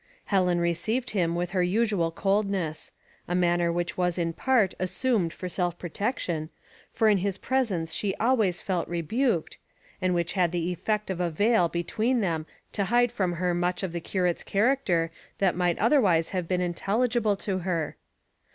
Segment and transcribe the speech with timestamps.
[0.33, 2.91] Helen received him with her usual coldness
[3.27, 6.49] a manner which was in part assumed for self protection,
[6.91, 9.59] for in his presence she always felt rebuked,
[10.01, 13.83] and which had the effect of a veil between them to hide from her much
[13.83, 17.95] of the curate's character that might otherwise have been intelligible to her.